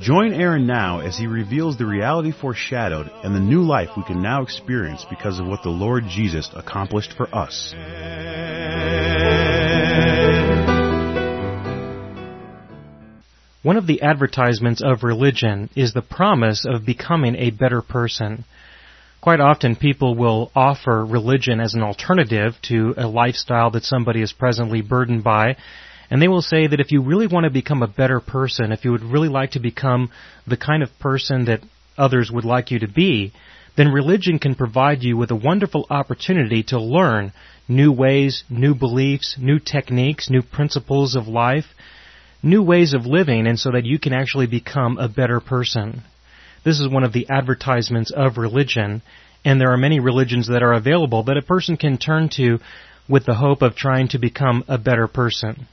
[0.00, 4.20] Join Aaron now as he reveals the reality foreshadowed and the new life we can
[4.20, 7.72] now experience because of what the Lord Jesus accomplished for us.
[13.62, 18.44] One of the advertisements of religion is the promise of becoming a better person.
[19.22, 24.34] Quite often people will offer religion as an alternative to a lifestyle that somebody is
[24.34, 25.56] presently burdened by
[26.10, 28.84] and they will say that if you really want to become a better person, if
[28.84, 30.10] you would really like to become
[30.46, 31.60] the kind of person that
[31.98, 33.32] others would like you to be,
[33.76, 37.32] then religion can provide you with a wonderful opportunity to learn
[37.68, 41.66] new ways, new beliefs, new techniques, new principles of life,
[42.42, 46.02] new ways of living, and so that you can actually become a better person.
[46.64, 49.02] This is one of the advertisements of religion,
[49.44, 52.58] and there are many religions that are available that a person can turn to
[53.08, 55.66] with the hope of trying to become a better person.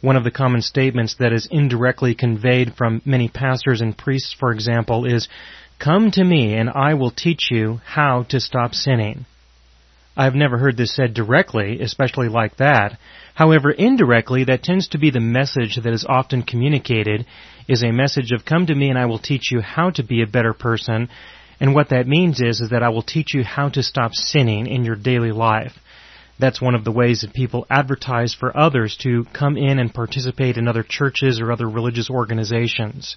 [0.00, 4.50] One of the common statements that is indirectly conveyed from many pastors and priests, for
[4.50, 5.28] example, is,
[5.78, 9.26] Come to me and I will teach you how to stop sinning.
[10.16, 12.98] I've never heard this said directly, especially like that.
[13.34, 17.24] However, indirectly, that tends to be the message that is often communicated,
[17.68, 20.22] is a message of come to me and I will teach you how to be
[20.22, 21.08] a better person.
[21.60, 24.66] And what that means is, is that I will teach you how to stop sinning
[24.66, 25.72] in your daily life.
[26.40, 30.56] That's one of the ways that people advertise for others to come in and participate
[30.56, 33.16] in other churches or other religious organizations.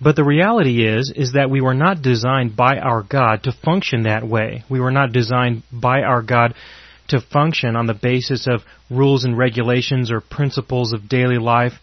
[0.00, 4.04] But the reality is, is that we were not designed by our God to function
[4.04, 4.64] that way.
[4.68, 6.54] We were not designed by our God
[7.08, 11.74] to function on the basis of rules and regulations or principles of daily life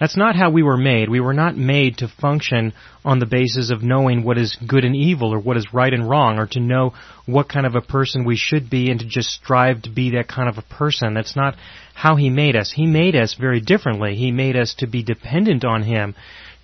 [0.00, 1.10] that's not how we were made.
[1.10, 2.72] We were not made to function
[3.04, 6.08] on the basis of knowing what is good and evil or what is right and
[6.08, 6.94] wrong or to know
[7.26, 10.26] what kind of a person we should be and to just strive to be that
[10.26, 11.12] kind of a person.
[11.12, 11.54] That's not
[11.94, 12.72] how He made us.
[12.74, 14.16] He made us very differently.
[14.16, 16.14] He made us to be dependent on Him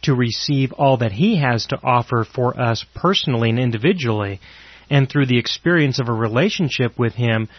[0.03, 4.41] to receive all that He has to offer for us personally and individually.
[4.89, 7.51] And through the experience of a relationship with Him,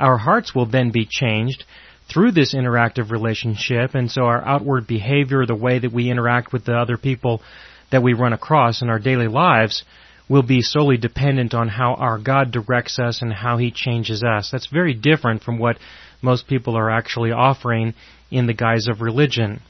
[0.00, 1.64] our hearts will then be changed
[2.08, 6.64] through this interactive relationship, and so our outward behavior, the way that we interact with
[6.64, 7.42] the other people
[7.90, 9.84] that we run across in our daily lives,
[10.28, 14.50] will be solely dependent on how our God directs us and how He changes us.
[14.50, 15.78] That's very different from what
[16.22, 17.94] most people are actually offering
[18.30, 19.60] in the guise of religion.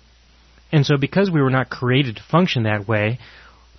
[0.72, 3.18] And so because we were not created to function that way,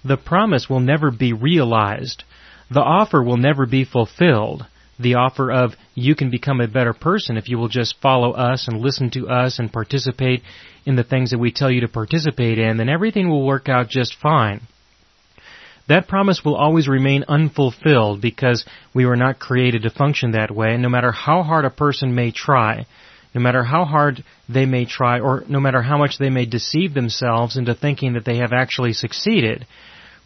[0.03, 2.23] the promise will never be realized.
[2.69, 4.65] The offer will never be fulfilled
[4.99, 8.67] the offer of you can become a better person if you will just follow us
[8.67, 10.41] and listen to us and participate
[10.85, 13.89] in the things that we tell you to participate in, then everything will work out
[13.89, 14.61] just fine.
[15.87, 20.75] That promise will always remain unfulfilled because we were not created to function that way,
[20.77, 22.85] no matter how hard a person may try,
[23.33, 26.93] no matter how hard they may try, or no matter how much they may deceive
[26.93, 29.65] themselves into thinking that they have actually succeeded,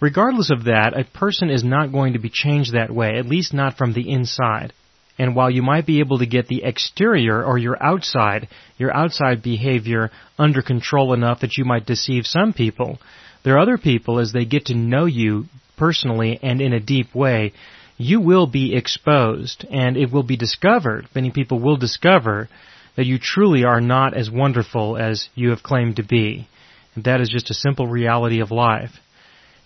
[0.01, 3.53] Regardless of that, a person is not going to be changed that way, at least
[3.53, 4.73] not from the inside.
[5.19, 8.47] And while you might be able to get the exterior or your outside,
[8.79, 12.97] your outside behavior under control enough that you might deceive some people,
[13.43, 15.45] there are other people as they get to know you
[15.77, 17.53] personally and in a deep way,
[17.97, 22.49] you will be exposed and it will be discovered, many people will discover
[22.95, 26.47] that you truly are not as wonderful as you have claimed to be.
[26.95, 29.00] And that is just a simple reality of life.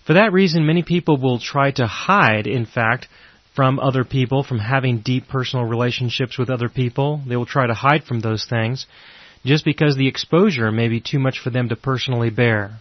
[0.05, 3.07] For that reason, many people will try to hide, in fact,
[3.55, 7.21] from other people, from having deep personal relationships with other people.
[7.27, 8.85] They will try to hide from those things
[9.43, 12.79] just because the exposure may be too much for them to personally bear.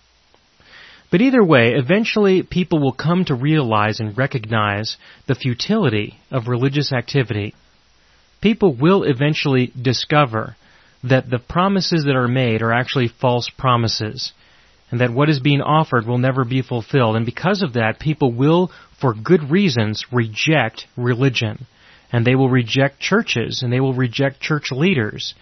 [1.10, 4.96] But either way, eventually people will come to realize and recognize
[5.26, 7.54] the futility of religious activity.
[8.40, 10.56] People will eventually discover
[11.04, 14.32] that the promises that are made are actually false promises
[14.90, 17.16] and that what is being offered will never be fulfilled.
[17.16, 18.70] And because of that, people will,
[19.00, 21.66] for good reasons, reject religion.
[22.12, 25.34] And they will reject churches, and they will reject church leaders.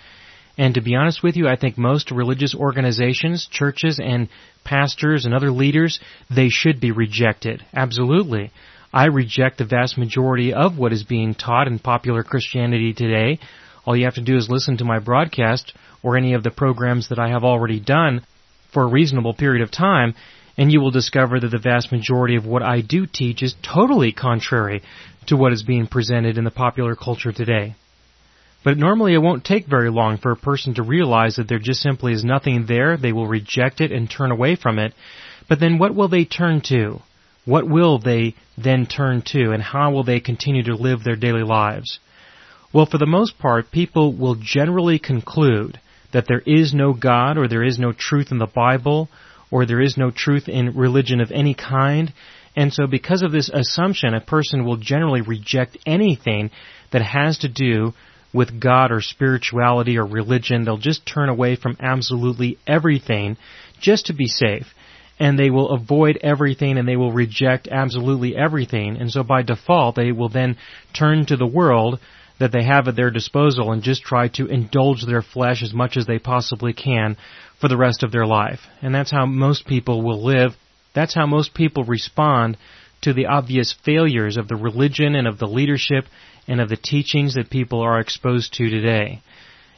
[0.57, 4.29] And to be honest with you, I think most religious organizations, churches, and
[4.65, 5.99] pastors and other leaders,
[6.35, 7.65] they should be rejected.
[7.75, 8.51] Absolutely.
[8.93, 13.39] I reject the vast majority of what is being taught in popular Christianity today.
[13.87, 15.73] All you have to do is listen to my broadcast
[16.03, 18.25] or any of the programs that I have already done
[18.73, 20.15] for a reasonable period of time,
[20.57, 24.13] and you will discover that the vast majority of what I do teach is totally
[24.13, 24.83] contrary
[25.27, 27.75] to what is being presented in the popular culture today.
[28.65, 31.81] But normally it won't take very long for a person to realize that there just
[31.81, 34.95] simply is nothing there, they will reject it and turn away from it.
[35.49, 37.03] But then what will they turn to?
[37.45, 41.43] What will they then turn to and how will they continue to live their daily
[41.43, 41.99] lives?
[42.73, 45.81] Well, for the most part, people will generally conclude
[46.13, 49.09] that there is no God or there is no truth in the Bible
[49.51, 52.13] or there is no truth in religion of any kind.
[52.57, 56.51] And so because of this assumption, a person will generally reject anything
[56.91, 57.93] that has to do
[58.33, 60.65] with God or spirituality or religion.
[60.65, 63.37] They'll just turn away from absolutely everything
[63.81, 64.67] just to be safe.
[65.19, 68.97] And they will avoid everything and they will reject absolutely everything.
[68.97, 70.57] And so by default, they will then
[70.95, 72.01] turn to the world
[72.43, 75.97] that they have at their disposal and just try to indulge their flesh as much
[75.97, 77.17] as they possibly can
[77.61, 78.59] for the rest of their life.
[78.83, 80.51] And that's how most people will live.
[80.93, 82.57] That's how most people respond
[83.03, 86.07] to the obvious failures of the religion and of the leadership
[86.49, 89.23] and of the teachings that people are exposed to today.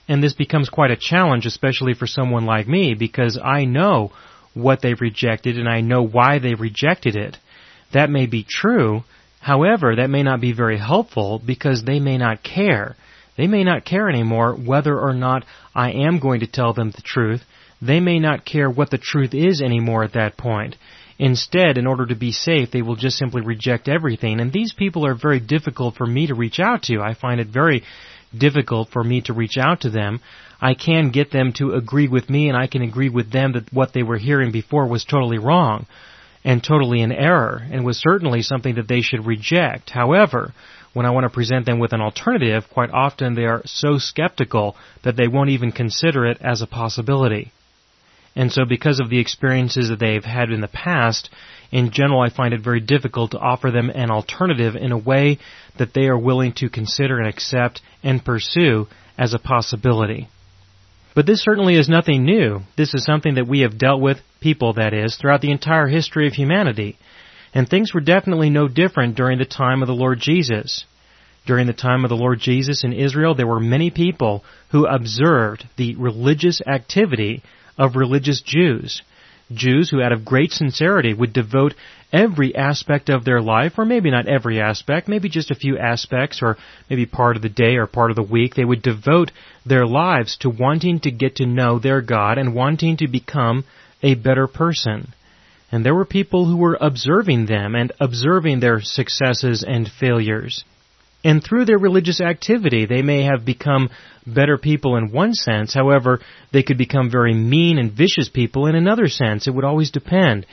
[0.08, 4.10] And this becomes quite a challenge, especially for someone like me, because I know
[4.54, 7.36] what they rejected and I know why they rejected it.
[7.92, 9.04] That may be true,
[9.44, 12.96] however, that may not be very helpful because they may not care.
[13.36, 15.44] They may not care anymore whether or not
[15.74, 17.44] I am going to tell them the truth.
[17.82, 20.76] They may not care what the truth is anymore at that point.
[21.18, 24.40] Instead, in order to be safe, they will just simply reject everything.
[24.40, 27.02] And these people are very difficult for me to reach out to.
[27.02, 27.82] I find it very
[28.36, 30.20] difficult for me to reach out to them.
[30.60, 33.72] I can get them to agree with me and I can agree with them that
[33.72, 35.86] what they were hearing before was totally wrong
[36.44, 39.90] and totally in error and was certainly something that they should reject.
[39.90, 40.52] However,
[40.92, 44.76] when I want to present them with an alternative, quite often they are so skeptical
[45.02, 47.52] that they won't even consider it as a possibility.
[48.36, 51.30] And so because of the experiences that they've had in the past,
[51.70, 55.38] in general I find it very difficult to offer them an alternative in a way
[55.78, 58.86] that they are willing to consider and accept and pursue
[59.16, 60.28] as a possibility.
[61.14, 62.62] But this certainly is nothing new.
[62.76, 66.26] This is something that we have dealt with, people that is, throughout the entire history
[66.26, 66.98] of humanity.
[67.54, 70.84] And things were definitely no different during the time of the Lord Jesus.
[71.46, 75.66] During the time of the Lord Jesus in Israel, there were many people who observed
[75.78, 77.42] the religious activity
[77.78, 79.00] of religious Jews.
[79.52, 81.74] Jews who out of great sincerity would devote
[82.12, 86.40] every aspect of their life, or maybe not every aspect, maybe just a few aspects,
[86.42, 86.56] or
[86.90, 89.32] maybe part of the day or part of the week, they would devote
[89.64, 93.64] their lives to wanting to get to know their God and wanting to become
[94.04, 95.12] a better person.
[95.72, 100.64] And there were people who were observing them and observing their successes and failures.
[101.24, 103.88] And through their religious activity, they may have become
[104.26, 105.72] better people in one sense.
[105.72, 106.20] However,
[106.52, 109.48] they could become very mean and vicious people in another sense.
[109.48, 110.46] It would always depend.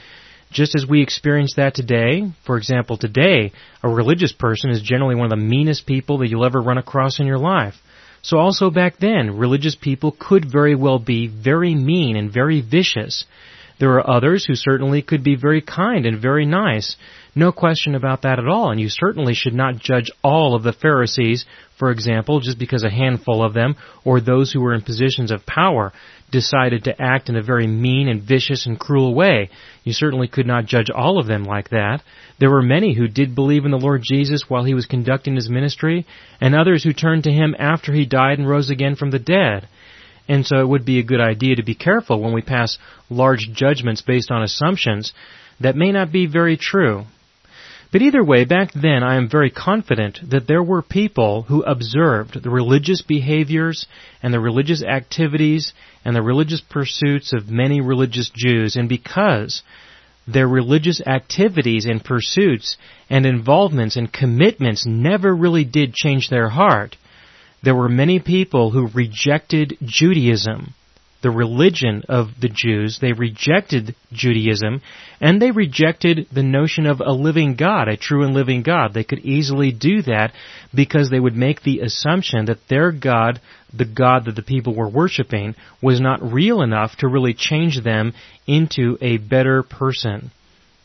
[0.50, 3.52] Just as we experience that today, for example, today,
[3.84, 7.20] a religious person is generally one of the meanest people that you'll ever run across
[7.20, 7.76] in your life.
[8.22, 13.26] So also back then, religious people could very well be very mean and very vicious.
[13.80, 16.96] There are others who certainly could be very kind and very nice.
[17.34, 20.74] No question about that at all, and you certainly should not judge all of the
[20.74, 21.46] Pharisees,
[21.80, 25.48] for example, just because a handful of them, or those who were in positions of
[25.48, 25.94] power,
[26.32, 29.50] decided to act in a very mean and vicious and cruel way.
[29.84, 32.02] You certainly could not judge all of them like that.
[32.40, 35.50] There were many who did believe in the Lord Jesus while he was conducting his
[35.50, 36.06] ministry,
[36.40, 39.68] and others who turned to him after he died and rose again from the dead.
[40.28, 42.78] And so it would be a good idea to be careful when we pass
[43.10, 45.14] large judgments based on assumptions
[45.60, 47.06] that may not be very true.
[47.92, 52.42] But either way, back then I am very confident that there were people who observed
[52.42, 53.86] the religious behaviors
[54.24, 55.74] and the religious activities
[56.06, 59.62] and the religious pursuits of many religious Jews, and because
[60.26, 62.78] their religious activities and pursuits
[63.10, 66.96] and involvements and commitments never really did change their heart,
[67.62, 70.74] there were many people who rejected Judaism,
[71.22, 73.00] the religion of the Jews.
[73.00, 74.82] They rejected Judaism,
[75.20, 78.94] and they rejected the notion of a living God, a true and living God.
[78.94, 80.34] They could easily do that
[80.74, 83.40] because they would make the assumption that their God,
[83.74, 88.14] the God that the people were worshiping, was not real enough to really change them
[88.48, 90.32] into a better person.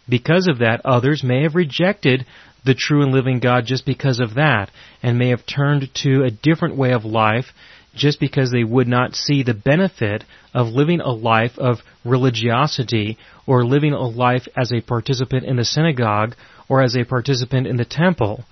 [0.08, 2.26] Because of that, others may have rejected
[2.64, 4.70] the true and living God just because of that,
[5.02, 7.46] and may have turned to a different way of life
[7.96, 10.24] just because they would not see the benefit
[10.54, 15.64] of living a life of religiosity or living a life as a participant in the
[15.64, 16.34] synagogue
[16.68, 18.44] or as a participant in the temple.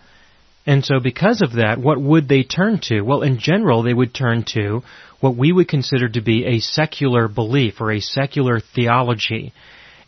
[0.67, 3.03] And so because of that, what would they turn to?
[3.03, 4.83] Well, in general, they would turn to
[5.21, 9.53] what we would consider to be a secular belief or a secular theology.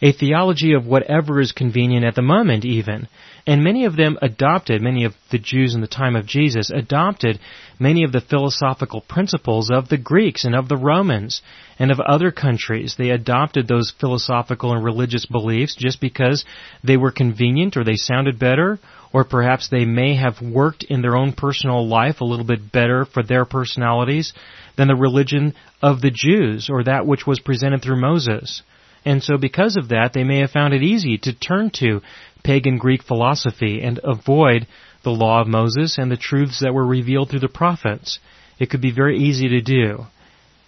[0.02, 3.08] a theology of whatever is convenient at the moment even.
[3.48, 7.38] And many of them adopted, many of the Jews in the time of Jesus adopted
[7.78, 11.42] many of the philosophical principles of the Greeks and of the Romans
[11.78, 12.96] and of other countries.
[12.98, 16.44] They adopted those philosophical and religious beliefs just because
[16.82, 18.80] they were convenient or they sounded better
[19.12, 23.04] or perhaps they may have worked in their own personal life a little bit better
[23.04, 24.32] for their personalities
[24.76, 28.62] than the religion of the Jews or that which was presented through Moses.
[29.04, 32.02] And so because of that, they may have found it easy to turn to
[32.46, 34.68] pagan Greek philosophy and avoid
[35.02, 38.20] the law of Moses and the truths that were revealed through the prophets.
[38.60, 40.06] It could be very easy to do.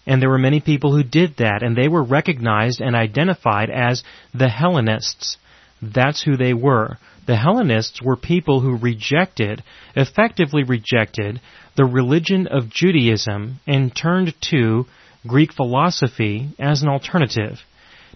[0.04, 4.02] And there were many people who did that, and they were recognized and identified as
[4.34, 5.36] the Hellenists.
[5.80, 6.98] That's who they were.
[7.26, 9.62] The Hellenists were people who rejected,
[9.94, 11.40] effectively rejected,
[11.76, 14.86] the religion of Judaism and turned to
[15.26, 17.60] Greek philosophy as an alternative.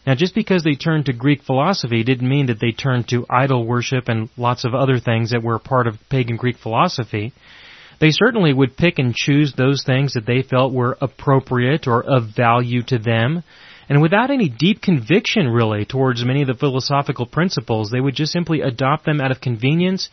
[0.06, 3.64] Now, just because they turned to Greek philosophy didn't mean that they turned to idol
[3.64, 7.32] worship and lots of other things that were part of pagan Greek philosophy.
[8.00, 12.34] They certainly would pick and choose those things that they felt were appropriate or of
[12.34, 13.44] value to them.
[13.88, 18.32] And without any deep conviction really towards many of the philosophical principles, they would just
[18.32, 20.08] simply adopt them out of convenience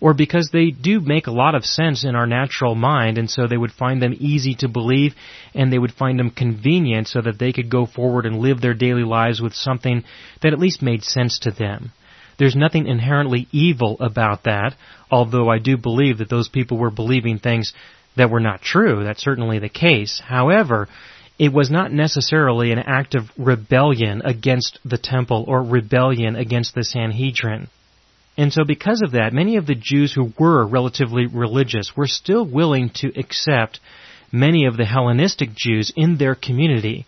[0.00, 3.46] or because they do make a lot of sense in our natural mind, and so
[3.46, 5.14] they would find them easy to believe,
[5.54, 8.74] and they would find them convenient so that they could go forward and live their
[8.74, 10.04] daily lives with something
[10.42, 11.92] that at least made sense to them.
[12.38, 14.74] There's nothing inherently evil about that,
[15.10, 17.72] although I do believe that those people were believing things
[18.16, 19.04] that were not true.
[19.04, 20.20] That's certainly the case.
[20.24, 20.88] However,
[21.38, 26.84] it was not necessarily an act of rebellion against the temple or rebellion against the
[26.84, 27.68] Sanhedrin.
[28.36, 32.44] And so because of that, many of the Jews who were relatively religious were still
[32.44, 33.80] willing to accept
[34.32, 37.06] many of the Hellenistic Jews in their community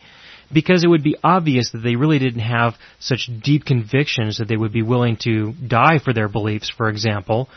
[0.53, 4.57] because it would be obvious that they really didn't have such deep convictions that they
[4.57, 7.49] would be willing to die for their beliefs, for example,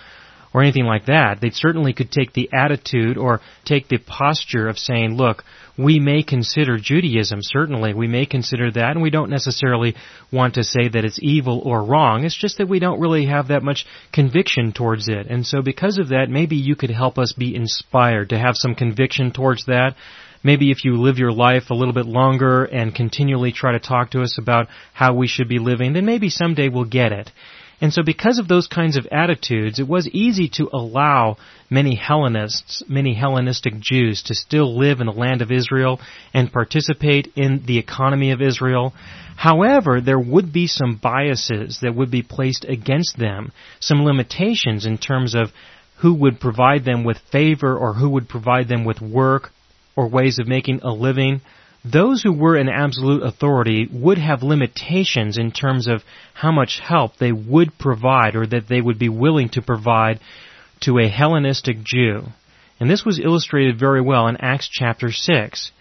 [0.54, 1.40] or anything like that.
[1.42, 5.44] They certainly could take the attitude or take the posture of saying, look,
[5.78, 9.96] we may consider Judaism, certainly, we may consider that, and we don't necessarily
[10.32, 12.26] want to say that it's evil or wrong.
[12.26, 15.28] It's just that we don't really have that much conviction towards it.
[15.28, 18.76] And so because of that, maybe you could help us be inspired to have some
[18.76, 19.96] conviction towards that.
[20.44, 24.12] Maybe if you live your life a little bit longer and continually try to talk
[24.12, 27.32] to us about how we should be living, then maybe someday we'll get it.
[27.82, 31.38] And so because of those kinds of attitudes, it was easy to allow
[31.70, 36.02] many Hellenists, many Hellenistic Jews to still live in the land of Israel
[36.34, 38.94] and participate in the economy of Israel.
[39.38, 44.98] However, there would be some biases that would be placed against them, some limitations in
[44.98, 45.52] terms of
[46.00, 49.52] who would provide them with favor or who would provide them with work
[49.96, 51.42] or ways of making a living
[51.92, 56.04] those who were in absolute authority would have limitations in terms of
[56.34, 60.20] how much help they would provide or that they would be willing to provide
[60.82, 62.24] to a Hellenistic Jew.
[62.80, 65.72] And this was illustrated very well in Acts chapter 6.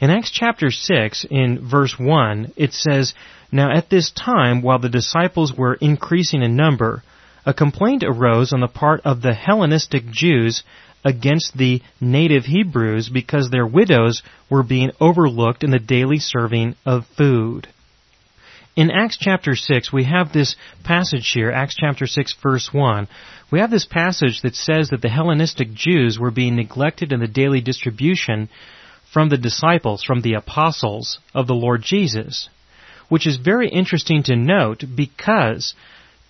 [0.00, 3.14] In Acts chapter 6, in verse 1, it says,
[3.52, 7.02] Now at this time, while the disciples were increasing in number,
[7.44, 10.62] a complaint arose on the part of the Hellenistic Jews
[11.04, 17.06] against the native Hebrews because their widows were being overlooked in the daily serving of
[17.16, 17.68] food.
[18.76, 23.08] In Acts chapter 6, we have this passage here, Acts chapter 6 verse 1.
[23.50, 27.26] We have this passage that says that the Hellenistic Jews were being neglected in the
[27.26, 28.48] daily distribution
[29.12, 32.48] from the disciples, from the apostles of the Lord Jesus.
[33.08, 35.74] Which is very interesting to note because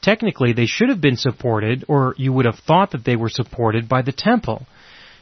[0.02, 3.88] technically they should have been supported, or you would have thought that they were supported
[3.88, 4.66] by the temple.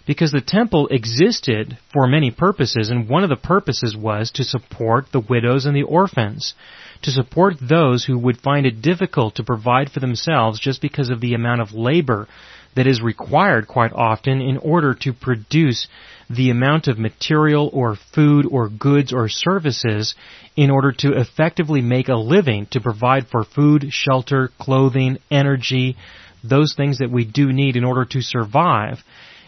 [0.06, 5.06] Because the temple existed for many purposes, and one of the purposes was to support
[5.12, 6.54] the widows and the orphans,
[7.02, 11.20] to support those who would find it difficult to provide for themselves just because of
[11.20, 12.26] the amount of labor
[12.75, 15.87] that is required quite often in order to produce
[16.30, 20.14] the amount of material or food or goods or services
[20.56, 25.97] in order to effectively make a living to provide for food, shelter, clothing, energy,
[26.44, 28.99] those things that we do need in order to survive.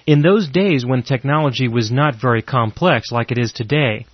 [0.07, 4.07] In those days when technology was not very complex like it is today,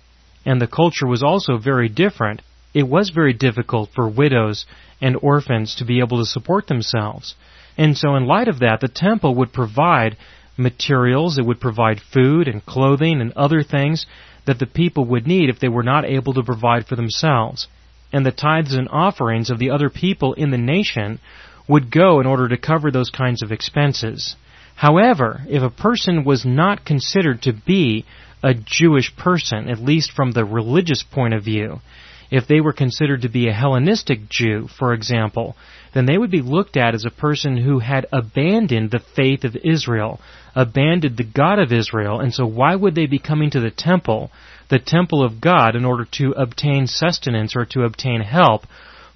[0.45, 2.41] and the culture was also very different,
[2.73, 4.65] it was very difficult for widows
[5.01, 7.35] and orphans to be able to support themselves.
[7.77, 10.17] And so in light of that, the temple would provide
[10.57, 14.05] materials, it would provide food and clothing and other things
[14.45, 17.67] that the people would need if they were not able to provide for themselves.
[18.11, 21.19] And the tithes and offerings of the other people in the nation
[21.67, 24.35] would go in order to cover those kinds of expenses.
[24.75, 28.05] However, if a person was not considered to be
[28.43, 31.81] a Jewish person, at least from the religious point of view,
[32.29, 35.55] if they were considered to be a Hellenistic Jew, for example,
[35.97, 39.57] then they would be looked at as a person who had abandoned the faith of
[39.63, 40.19] Israel,
[40.55, 44.31] abandoned the God of Israel, and so why would they be coming to the temple,
[44.69, 48.67] the temple of God, in order to obtain sustenance or to obtain help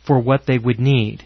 [0.04, 1.24] for what they would need?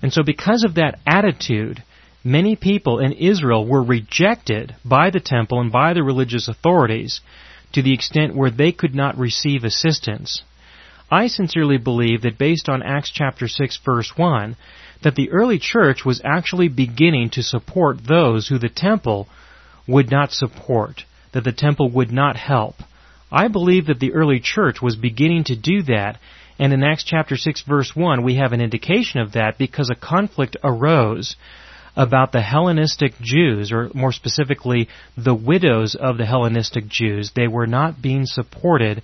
[0.00, 1.82] And so because of that attitude,
[2.22, 7.20] many people in Israel were rejected by the temple and by the religious authorities
[7.72, 10.42] to the extent where they could not receive assistance.
[11.10, 14.56] I sincerely believe that based on Acts chapter 6 verse 1,
[15.04, 19.28] that the early church was actually beginning to support those who the temple
[19.86, 22.74] would not support, that the temple would not help.
[23.30, 26.18] I believe that the early church was beginning to do that,
[26.58, 29.94] and in Acts chapter 6 verse 1 we have an indication of that because a
[29.94, 31.36] conflict arose
[31.96, 37.30] about the Hellenistic Jews, or more specifically, the widows of the Hellenistic Jews.
[37.34, 39.02] They were not being supported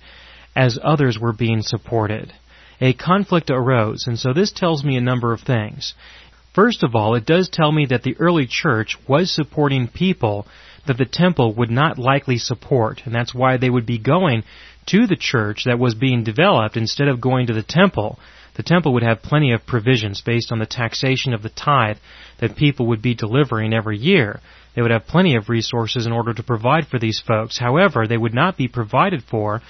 [0.55, 2.33] as others were being supported.
[2.81, 5.93] A conflict arose, and so this tells me a number of things.
[6.53, 10.47] First of all, it does tell me that the early church was supporting people
[10.87, 14.43] that the temple would not likely support, and that's why they would be going
[14.87, 18.17] to the church that was being developed instead of going to the temple.
[18.55, 21.97] The temple would have plenty of provisions based on the taxation of the tithe
[22.39, 24.41] that people would be delivering every year.
[24.75, 27.59] They would have plenty of resources in order to provide for these folks.
[27.59, 29.61] However, they would not be provided for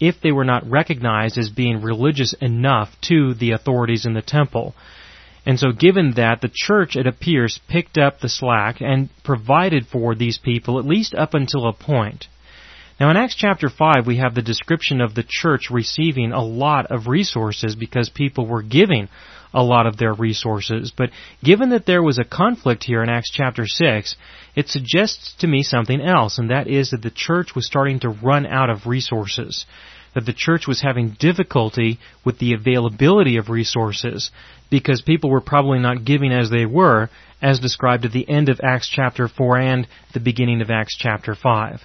[0.00, 4.74] if they were not recognized as being religious enough to the authorities in the temple.
[5.44, 10.14] And so given that, the church, it appears, picked up the slack and provided for
[10.14, 12.26] these people at least up until a point.
[12.98, 16.86] Now in Acts chapter 5 we have the description of the church receiving a lot
[16.86, 19.08] of resources because people were giving
[19.56, 20.92] a lot of their resources.
[20.94, 21.10] But
[21.42, 24.14] given that there was a conflict here in Acts chapter 6,
[24.54, 28.10] it suggests to me something else, and that is that the church was starting to
[28.10, 29.64] run out of resources.
[30.14, 34.30] That the church was having difficulty with the availability of resources
[34.70, 37.08] because people were probably not giving as they were,
[37.40, 41.34] as described at the end of Acts chapter 4 and the beginning of Acts chapter
[41.34, 41.80] 5.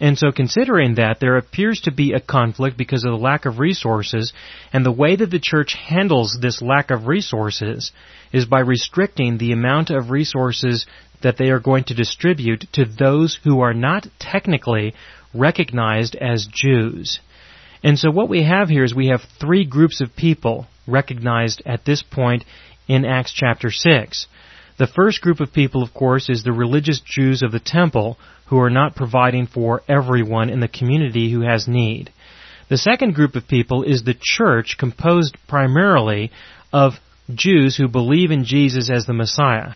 [0.00, 3.58] And so considering that, there appears to be a conflict because of the lack of
[3.58, 4.32] resources,
[4.72, 7.90] and the way that the church handles this lack of resources
[8.32, 10.86] is by restricting the amount of resources
[11.22, 14.94] that they are going to distribute to those who are not technically
[15.34, 17.18] recognized as Jews.
[17.82, 21.84] And so what we have here is we have three groups of people recognized at
[21.84, 22.44] this point
[22.86, 24.26] in Acts chapter 6.
[24.78, 28.58] The first group of people, of course, is the religious Jews of the temple who
[28.60, 32.12] are not providing for everyone in the community who has need.
[32.68, 36.30] The second group of people is the church composed primarily
[36.72, 36.94] of
[37.34, 39.72] Jews who believe in Jesus as the Messiah.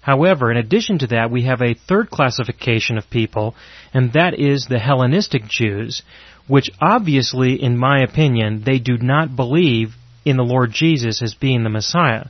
[0.00, 3.54] However, in addition to that, we have a third classification of people,
[3.92, 6.02] and that is the Hellenistic Jews,
[6.46, 11.62] which obviously, in my opinion, they do not believe in the Lord Jesus as being
[11.62, 12.26] the Messiah.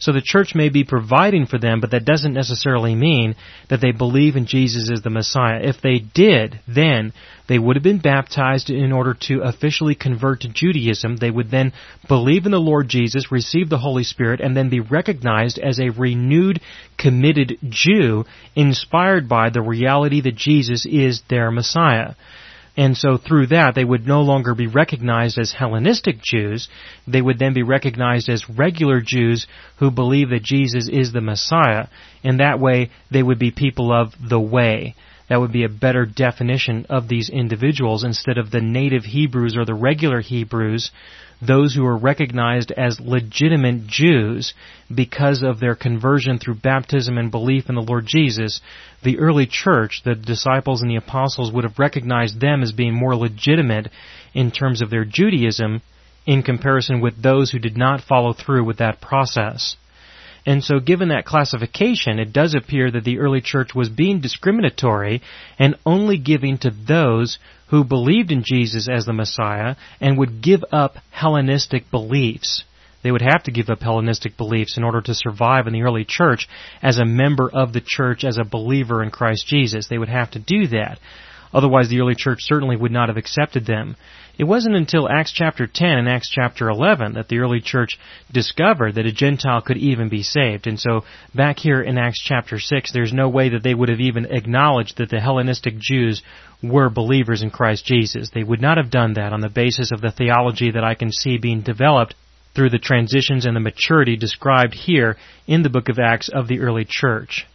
[0.00, 3.36] So the church may be providing for them, but that doesn't necessarily mean
[3.68, 5.60] that they believe in Jesus as the Messiah.
[5.62, 7.12] If they did, then
[7.48, 11.16] they would have been baptized in order to officially convert to Judaism.
[11.16, 11.74] They would then
[12.08, 15.90] believe in the Lord Jesus, receive the Holy Spirit, and then be recognized as a
[15.90, 16.60] renewed,
[16.96, 18.24] committed Jew,
[18.56, 22.14] inspired by the reality that Jesus is their Messiah.
[22.80, 26.70] And so through that, they would no longer be recognized as Hellenistic Jews.
[27.06, 29.46] They would then be recognized as regular Jews
[29.80, 31.88] who believe that Jesus is the Messiah.
[32.22, 34.94] In that way, they would be people of the way.
[35.30, 39.64] That would be a better definition of these individuals instead of the native Hebrews or
[39.64, 40.90] the regular Hebrews
[41.42, 44.52] those who are recognized as legitimate Jews
[44.94, 48.60] because of their conversion through baptism and belief in the Lord Jesus,
[49.02, 53.16] the early church, the disciples and the apostles would have recognized them as being more
[53.16, 53.88] legitimate
[54.34, 55.80] in terms of their Judaism
[56.26, 59.76] in comparison with those who did not follow through with that process.
[60.50, 65.22] And so given that classification, it does appear that the early church was being discriminatory
[65.60, 70.64] and only giving to those who believed in Jesus as the Messiah and would give
[70.72, 72.64] up Hellenistic beliefs.
[73.04, 76.04] They would have to give up Hellenistic beliefs in order to survive in the early
[76.04, 76.48] church
[76.82, 79.86] as a member of the church, as a believer in Christ Jesus.
[79.86, 80.98] They would have to do that.
[81.52, 83.96] Otherwise, the early church certainly would not have accepted them.
[84.38, 87.98] It wasn't until Acts chapter 10 and Acts chapter 11 that the early church
[88.32, 90.66] discovered that a Gentile could even be saved.
[90.66, 94.00] And so back here in Acts chapter 6, there's no way that they would have
[94.00, 96.22] even acknowledged that the Hellenistic Jews
[96.62, 98.30] were believers in Christ Jesus.
[98.30, 101.10] They would not have done that on the basis of the theology that I can
[101.12, 102.14] see being developed
[102.54, 106.60] through the transitions and the maturity described here in the book of Acts of the
[106.60, 107.46] early church.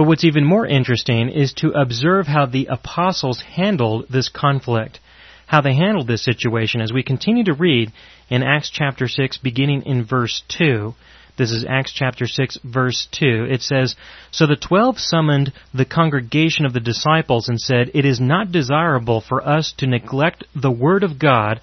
[0.00, 4.98] But what's even more interesting is to observe how the apostles handled this conflict
[5.46, 7.92] how they handled this situation as we continue to read
[8.30, 10.94] in Acts chapter 6 beginning in verse 2.
[11.36, 13.46] This is Acts chapter 6 verse 2.
[13.50, 13.94] It says,
[14.30, 19.20] So the twelve summoned the congregation of the disciples and said, It is not desirable
[19.20, 21.60] for us to neglect the word of God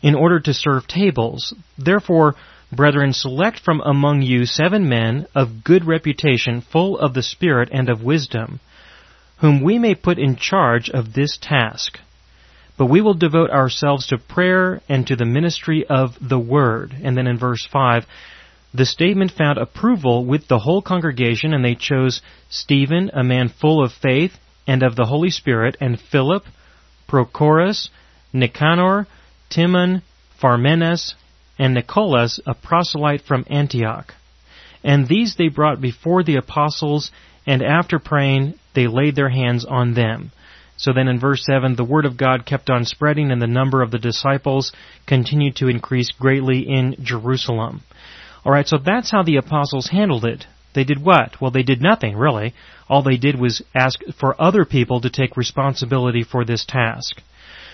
[0.00, 1.54] in order to serve tables.
[1.76, 2.36] Therefore,
[2.72, 7.88] brethren, select from among you seven men of good reputation, full of the Spirit and
[7.88, 8.60] of wisdom,
[9.38, 11.98] whom we may put in charge of this task.
[12.76, 16.94] But we will devote ourselves to prayer and to the ministry of the word.
[17.02, 18.06] And then in verse 5,
[18.72, 23.84] the statement found approval with the whole congregation, and they chose Stephen, a man full
[23.84, 24.32] of faith
[24.66, 26.44] and of the Holy Spirit, and Philip,
[27.08, 27.88] Prochorus,
[28.32, 29.08] Nicanor,
[29.48, 30.02] Timon,
[30.40, 31.14] Parmenas,
[31.60, 34.14] and Nicholas, a proselyte from Antioch.
[34.82, 37.12] And these they brought before the apostles,
[37.46, 40.32] and after praying, they laid their hands on them.
[40.78, 43.82] So then in verse 7, the word of God kept on spreading, and the number
[43.82, 44.72] of the disciples
[45.06, 47.82] continued to increase greatly in Jerusalem.
[48.46, 50.46] Alright, so that's how the apostles handled it.
[50.74, 51.42] They did what?
[51.42, 52.54] Well, they did nothing, really.
[52.88, 57.20] All they did was ask for other people to take responsibility for this task.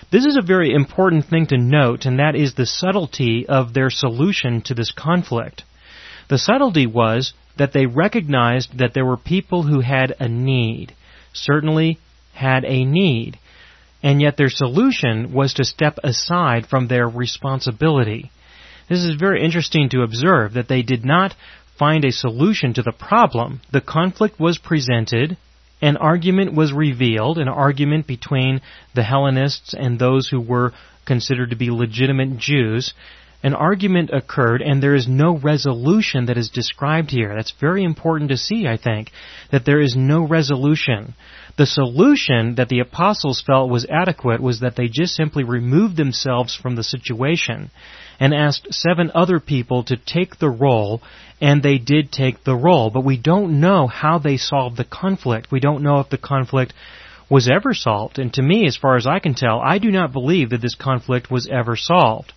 [0.09, 3.89] This is a very important thing to note, and that is the subtlety of their
[3.89, 5.63] solution to this conflict.
[6.29, 10.93] The subtlety was that they recognized that there were people who had a need,
[11.33, 11.99] certainly
[12.33, 13.37] had a need,
[14.01, 18.31] and yet their solution was to step aside from their responsibility.
[18.87, 21.35] This is very interesting to observe that they did not
[21.77, 23.59] find a solution to the problem.
[23.71, 25.35] The conflict was presented,
[25.81, 28.61] an argument was revealed, an argument between
[28.95, 30.73] the Hellenists and those who were
[31.05, 32.93] considered to be legitimate Jews.
[33.43, 37.33] An argument occurred and there is no resolution that is described here.
[37.35, 39.11] That's very important to see, I think,
[39.51, 41.13] that there is no resolution.
[41.57, 46.55] The solution that the apostles felt was adequate was that they just simply removed themselves
[46.55, 47.69] from the situation
[48.19, 51.01] and asked seven other people to take the role,
[51.39, 52.89] and they did take the role.
[52.89, 55.51] But we don't know how they solved the conflict.
[55.51, 56.73] We don't know if the conflict
[57.29, 58.19] was ever solved.
[58.19, 60.75] And to me, as far as I can tell, I do not believe that this
[60.75, 62.33] conflict was ever solved.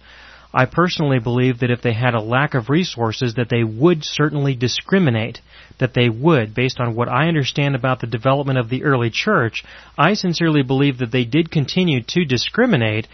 [0.52, 4.56] I personally believe that if they had a lack of resources, that they would certainly
[4.56, 5.40] discriminate.
[5.78, 9.64] That they would, based on what I understand about the development of the early church,
[9.96, 13.06] I sincerely believe that they did continue to discriminate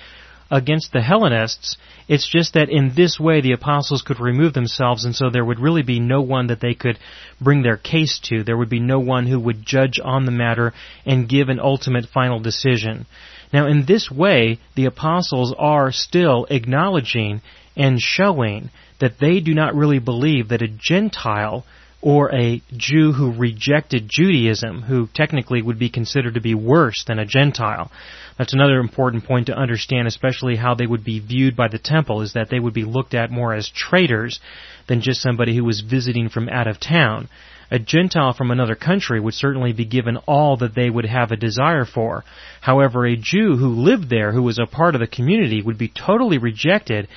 [0.50, 1.76] against the Hellenists.
[2.08, 5.58] It's just that in this way the apostles could remove themselves and so there would
[5.58, 6.98] really be no one that they could
[7.40, 8.44] bring their case to.
[8.44, 10.72] There would be no one who would judge on the matter
[11.04, 13.06] and give an ultimate final decision.
[13.52, 17.42] Now in this way, the apostles are still acknowledging
[17.76, 21.64] and showing that they do not really believe that a Gentile
[22.06, 27.18] or a Jew who rejected Judaism, who technically would be considered to be worse than
[27.18, 27.90] a Gentile.
[28.38, 32.22] That's another important point to understand, especially how they would be viewed by the temple,
[32.22, 34.38] is that they would be looked at more as traitors
[34.86, 37.28] than just somebody who was visiting from out of town.
[37.72, 41.36] A Gentile from another country would certainly be given all that they would have a
[41.36, 42.22] desire for.
[42.60, 45.88] However, a Jew who lived there, who was a part of the community, would be
[45.88, 47.08] totally rejected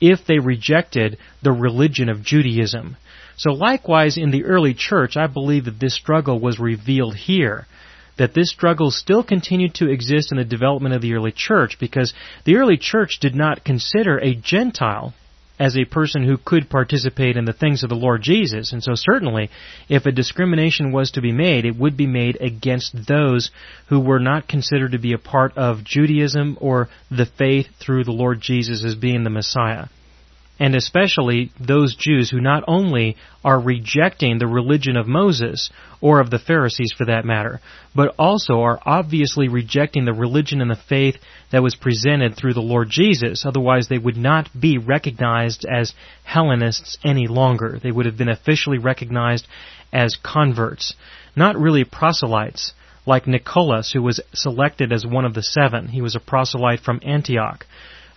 [0.00, 2.96] if they rejected the religion of Judaism.
[3.38, 7.66] So likewise in the early church, I believe that this struggle was revealed here.
[8.16, 12.12] That this struggle still continued to exist in the development of the early church because
[12.44, 15.14] the early church did not consider a Gentile
[15.56, 18.72] as a person who could participate in the things of the Lord Jesus.
[18.72, 19.50] And so certainly,
[19.88, 23.52] if a discrimination was to be made, it would be made against those
[23.88, 28.12] who were not considered to be a part of Judaism or the faith through the
[28.12, 29.86] Lord Jesus as being the Messiah
[30.58, 36.30] and especially those Jews who not only are rejecting the religion of Moses, or of
[36.30, 37.60] the Pharisees for that matter,
[37.94, 41.16] but also are obviously rejecting the religion and the faith
[41.50, 43.44] that was presented through the Lord Jesus.
[43.44, 45.92] Otherwise, they would not be recognized as
[46.24, 47.78] Hellenists any longer.
[47.82, 49.46] They would have been officially recognized
[49.92, 50.94] as converts,
[51.34, 52.72] not really proselytes
[53.06, 55.88] like Nicholas, who was selected as one of the seven.
[55.88, 57.64] He was a proselyte from Antioch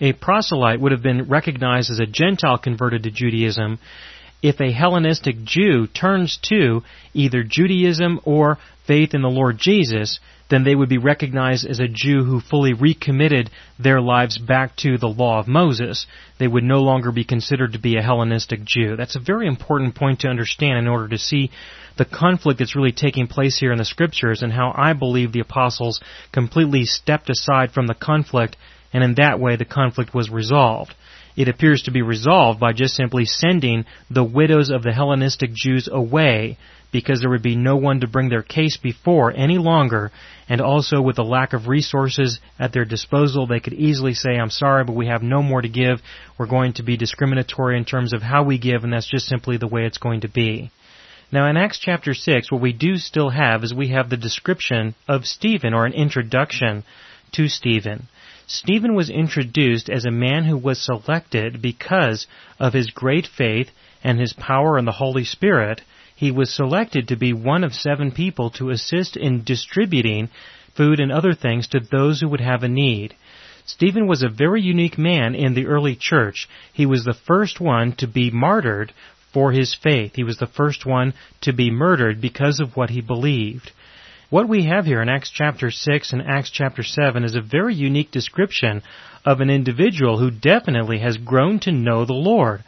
[0.01, 3.79] a proselyte would have been recognized as a Gentile converted to Judaism
[4.41, 6.81] if a Hellenistic Jew turns to
[7.13, 11.87] either Judaism or faith in the Lord Jesus, then they would be recognized as a
[11.87, 16.07] Jew who fully recommitted their lives back to the law of Moses.
[16.39, 18.95] They would no longer be considered to be a Hellenistic Jew.
[18.95, 21.51] That's a very important point to understand in order to see
[21.97, 25.39] the conflict that's really taking place here in the scriptures and how I believe the
[25.41, 26.01] apostles
[26.33, 28.57] completely stepped aside from the conflict
[28.93, 30.93] and in that way the conflict was resolved.
[31.36, 35.88] It appears to be resolved by just simply sending the widows of the Hellenistic Jews
[35.91, 36.58] away
[36.91, 40.12] because there would be no one to bring their case before any longer,
[40.49, 44.49] and also with the lack of resources at their disposal, they could easily say, I'm
[44.49, 46.01] sorry, but we have no more to give.
[46.38, 49.56] We're going to be discriminatory in terms of how we give, and that's just simply
[49.56, 50.69] the way it's going to be.
[51.32, 54.95] Now in Acts chapter 6, what we do still have is we have the description
[55.08, 56.84] of Stephen, or an introduction
[57.34, 58.10] to Stephen.
[58.53, 62.27] Stephen was introduced as a man who was selected because
[62.59, 63.71] of his great faith
[64.03, 65.81] and his power in the Holy Spirit.
[66.13, 70.29] He was selected to be one of seven people to assist in distributing
[70.75, 73.15] food and other things to those who would have a need.
[73.65, 76.49] Stephen was a very unique man in the early church.
[76.73, 78.91] He was the first one to be martyred
[79.31, 80.15] for his faith.
[80.15, 83.71] He was the first one to be murdered because of what he believed.
[84.32, 87.76] What we have here in Acts chapter 6 and Acts chapter 7 is a very
[87.76, 88.82] unique description
[89.26, 92.63] of an individual who definitely has grown to know the Lord.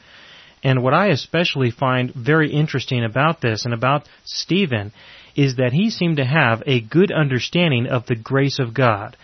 [0.62, 4.92] And what I especially find very interesting about this and about Stephen
[5.38, 9.16] is that he seemed to have a good understanding of the grace of God.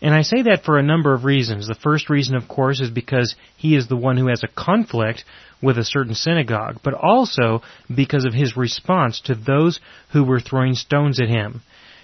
[0.00, 1.66] And I say that for a number of reasons.
[1.66, 5.24] The first reason, of course, is because he is the one who has a conflict
[5.60, 9.80] with a certain synagogue, but also because of his response to those
[10.12, 11.60] who were throwing stones at him.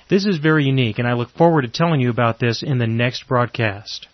[0.09, 2.87] This is very unique, and I look forward to telling you about this in the
[2.87, 4.09] next broadcast.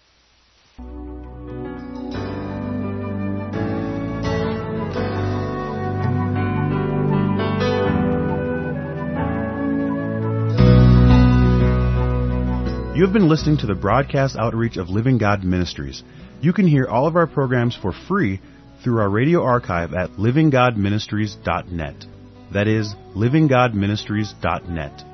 [12.96, 16.02] You have been listening to the broadcast outreach of Living God Ministries.
[16.40, 18.40] You can hear all of our programs for free
[18.82, 22.06] through our radio archive at livinggodministries.net.
[22.52, 25.13] That is, livinggodministries.net.